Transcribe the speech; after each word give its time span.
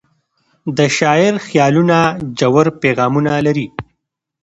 د 0.77 0.79
شاعر 0.97 1.33
خیالونه 1.47 1.97
ژور 2.39 2.67
پیغامونه 2.81 3.31
لري. 3.45 3.67